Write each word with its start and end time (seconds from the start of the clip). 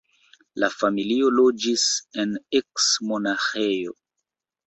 La 0.61 0.67
familio 0.75 1.27
loĝis 1.39 1.83
en 2.23 2.33
eks-monaĥejo. 2.61 3.95